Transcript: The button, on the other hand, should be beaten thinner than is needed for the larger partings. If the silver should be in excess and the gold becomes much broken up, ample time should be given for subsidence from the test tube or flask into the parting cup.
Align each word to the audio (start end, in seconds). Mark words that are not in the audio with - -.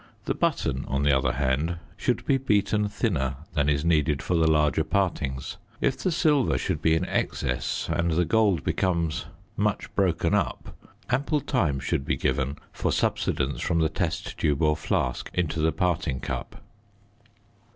The 0.25 0.33
button, 0.33 0.83
on 0.87 1.03
the 1.03 1.15
other 1.15 1.33
hand, 1.33 1.77
should 1.95 2.25
be 2.25 2.39
beaten 2.39 2.87
thinner 2.87 3.35
than 3.53 3.69
is 3.69 3.85
needed 3.85 4.19
for 4.23 4.33
the 4.33 4.49
larger 4.49 4.83
partings. 4.83 5.57
If 5.79 5.95
the 5.95 6.11
silver 6.11 6.57
should 6.57 6.81
be 6.81 6.95
in 6.95 7.05
excess 7.05 7.87
and 7.87 8.09
the 8.09 8.25
gold 8.25 8.63
becomes 8.63 9.25
much 9.55 9.93
broken 9.93 10.33
up, 10.33 10.75
ample 11.11 11.39
time 11.39 11.79
should 11.79 12.03
be 12.03 12.17
given 12.17 12.57
for 12.73 12.91
subsidence 12.91 13.61
from 13.61 13.77
the 13.77 13.89
test 13.89 14.39
tube 14.39 14.63
or 14.63 14.75
flask 14.75 15.29
into 15.35 15.59
the 15.59 15.71
parting 15.71 16.19
cup. 16.19 16.55